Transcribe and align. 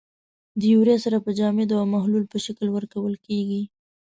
د 0.59 0.61
یوریا 0.73 0.97
سره 1.05 1.17
په 1.25 1.31
جامدو 1.39 1.75
او 1.81 1.85
محلول 1.93 2.23
په 2.29 2.37
شکل 2.45 2.67
ورکول 2.71 3.13
کیږي. 3.25 3.61